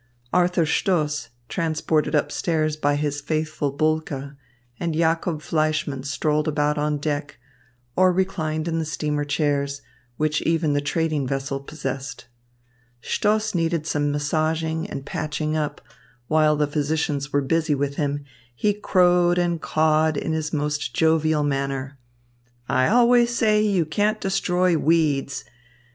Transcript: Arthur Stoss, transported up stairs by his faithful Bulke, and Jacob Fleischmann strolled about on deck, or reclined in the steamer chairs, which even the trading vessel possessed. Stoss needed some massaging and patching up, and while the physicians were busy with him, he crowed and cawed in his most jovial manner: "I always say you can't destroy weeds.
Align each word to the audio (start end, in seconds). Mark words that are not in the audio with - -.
Arthur 0.33 0.65
Stoss, 0.65 1.29
transported 1.47 2.15
up 2.15 2.31
stairs 2.31 2.75
by 2.75 2.95
his 2.95 3.21
faithful 3.21 3.69
Bulke, 3.71 4.35
and 4.79 4.95
Jacob 4.95 5.43
Fleischmann 5.43 6.01
strolled 6.01 6.47
about 6.47 6.75
on 6.75 6.97
deck, 6.97 7.37
or 7.95 8.11
reclined 8.11 8.67
in 8.67 8.79
the 8.79 8.83
steamer 8.85 9.23
chairs, 9.23 9.83
which 10.17 10.41
even 10.41 10.73
the 10.73 10.81
trading 10.81 11.27
vessel 11.27 11.59
possessed. 11.59 12.25
Stoss 12.99 13.53
needed 13.53 13.85
some 13.85 14.11
massaging 14.11 14.89
and 14.89 15.05
patching 15.05 15.55
up, 15.55 15.81
and 15.85 15.93
while 16.25 16.55
the 16.55 16.65
physicians 16.65 17.31
were 17.31 17.41
busy 17.43 17.75
with 17.75 17.97
him, 17.97 18.23
he 18.55 18.73
crowed 18.73 19.37
and 19.37 19.61
cawed 19.61 20.17
in 20.17 20.33
his 20.33 20.51
most 20.51 20.95
jovial 20.95 21.43
manner: 21.43 21.99
"I 22.67 22.87
always 22.87 23.35
say 23.35 23.61
you 23.61 23.85
can't 23.85 24.19
destroy 24.19 24.75
weeds. 24.79 25.43